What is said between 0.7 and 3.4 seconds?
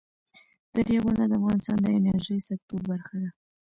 دریابونه د افغانستان د انرژۍ سکتور برخه ده.